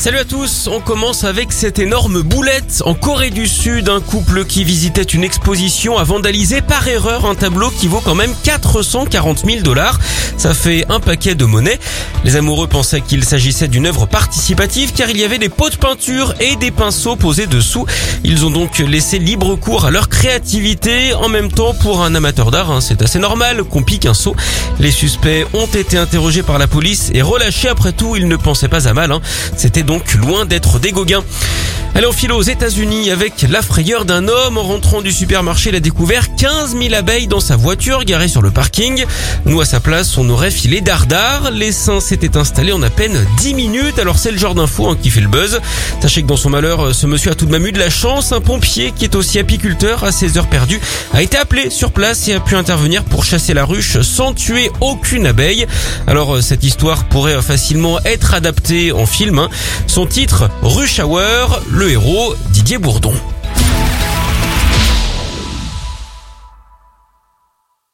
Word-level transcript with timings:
Salut 0.00 0.16
à 0.16 0.24
tous, 0.24 0.66
on 0.66 0.80
commence 0.80 1.24
avec 1.24 1.52
cette 1.52 1.78
énorme 1.78 2.22
boulette. 2.22 2.82
En 2.86 2.94
Corée 2.94 3.28
du 3.28 3.46
Sud, 3.46 3.90
un 3.90 4.00
couple 4.00 4.46
qui 4.46 4.64
visitait 4.64 5.02
une 5.02 5.22
exposition 5.22 5.98
a 5.98 6.04
vandalisé 6.04 6.62
par 6.62 6.88
erreur 6.88 7.26
un 7.26 7.34
tableau 7.34 7.68
qui 7.68 7.86
vaut 7.86 8.00
quand 8.00 8.14
même 8.14 8.34
440 8.42 9.44
000 9.44 9.60
dollars. 9.60 10.00
Ça 10.38 10.54
fait 10.54 10.86
un 10.88 11.00
paquet 11.00 11.34
de 11.34 11.44
monnaie. 11.44 11.78
Les 12.24 12.36
amoureux 12.36 12.66
pensaient 12.66 13.02
qu'il 13.02 13.26
s'agissait 13.26 13.68
d'une 13.68 13.84
œuvre 13.84 14.06
participative 14.06 14.94
car 14.94 15.10
il 15.10 15.18
y 15.18 15.24
avait 15.24 15.36
des 15.36 15.50
pots 15.50 15.68
de 15.68 15.76
peinture 15.76 16.32
et 16.40 16.56
des 16.56 16.70
pinceaux 16.70 17.16
posés 17.16 17.46
dessous. 17.46 17.84
Ils 18.24 18.46
ont 18.46 18.50
donc 18.50 18.78
laissé 18.78 19.18
libre 19.18 19.54
cours 19.56 19.84
à 19.84 19.90
leur 19.90 20.08
créativité. 20.08 21.12
En 21.12 21.28
même 21.28 21.52
temps, 21.52 21.74
pour 21.74 22.02
un 22.02 22.14
amateur 22.14 22.50
d'art, 22.50 22.70
hein, 22.70 22.80
c'est 22.80 23.02
assez 23.02 23.18
normal 23.18 23.64
qu'on 23.64 23.82
pique 23.82 24.06
un 24.06 24.14
seau. 24.14 24.34
Les 24.78 24.92
suspects 24.92 25.46
ont 25.52 25.66
été 25.66 25.98
interrogés 25.98 26.42
par 26.42 26.56
la 26.56 26.66
police 26.66 27.10
et 27.12 27.20
relâchés. 27.20 27.68
Après 27.68 27.92
tout, 27.92 28.16
ils 28.16 28.28
ne 28.28 28.36
pensaient 28.36 28.68
pas 28.68 28.88
à 28.88 28.94
mal. 28.94 29.12
Hein. 29.12 29.20
C'était 29.58 29.89
donc 29.90 30.14
loin 30.14 30.46
d'être 30.46 30.78
des 30.78 30.92
Gauguins. 30.92 31.24
Allez, 31.92 32.06
on 32.06 32.12
file 32.12 32.30
aux 32.30 32.40
États-Unis 32.40 33.10
avec 33.10 33.44
la 33.50 33.62
frayeur 33.62 34.04
d'un 34.04 34.28
homme. 34.28 34.56
En 34.58 34.62
rentrant 34.62 35.02
du 35.02 35.10
supermarché, 35.10 35.70
il 35.70 35.76
a 35.76 35.80
découvert 35.80 36.36
15 36.36 36.76
000 36.80 36.94
abeilles 36.94 37.26
dans 37.26 37.40
sa 37.40 37.56
voiture 37.56 38.04
garée 38.04 38.28
sur 38.28 38.42
le 38.42 38.52
parking. 38.52 39.04
Nous, 39.44 39.60
à 39.60 39.64
sa 39.64 39.80
place, 39.80 40.16
on 40.16 40.28
aurait 40.30 40.52
filé 40.52 40.80
dardard. 40.80 41.50
L'essaim 41.50 42.00
s'était 42.00 42.36
installé 42.36 42.70
en 42.72 42.80
à 42.82 42.90
peine 42.90 43.26
10 43.38 43.54
minutes. 43.54 43.98
Alors, 43.98 44.18
c'est 44.18 44.30
le 44.30 44.38
genre 44.38 44.54
d'info 44.54 44.88
hein, 44.88 44.96
qui 45.02 45.10
fait 45.10 45.20
le 45.20 45.26
buzz. 45.26 45.60
Sachez 46.00 46.22
que 46.22 46.28
dans 46.28 46.36
son 46.36 46.50
malheur, 46.50 46.94
ce 46.94 47.08
monsieur 47.08 47.32
a 47.32 47.34
tout 47.34 47.46
de 47.46 47.50
même 47.50 47.66
eu 47.66 47.72
de 47.72 47.78
la 47.80 47.90
chance. 47.90 48.30
Un 48.30 48.40
pompier 48.40 48.92
qui 48.92 49.04
est 49.04 49.16
aussi 49.16 49.40
apiculteur 49.40 50.04
à 50.04 50.12
ses 50.12 50.38
heures 50.38 50.48
perdues 50.48 50.80
a 51.12 51.22
été 51.22 51.36
appelé 51.38 51.70
sur 51.70 51.90
place 51.90 52.28
et 52.28 52.34
a 52.34 52.40
pu 52.40 52.54
intervenir 52.54 53.02
pour 53.02 53.24
chasser 53.24 53.52
la 53.52 53.64
ruche 53.64 54.00
sans 54.02 54.32
tuer 54.32 54.70
aucune 54.80 55.26
abeille. 55.26 55.66
Alors, 56.06 56.40
cette 56.40 56.62
histoire 56.62 57.04
pourrait 57.04 57.42
facilement 57.42 57.98
être 58.04 58.32
adaptée 58.32 58.92
en 58.92 59.06
film. 59.06 59.40
Hein. 59.40 59.48
Son 59.88 60.06
titre, 60.06 60.48
Rush 60.62 61.00
Hour, 61.00 61.60
Didier 62.52 62.78
Bourdon. 62.78 63.12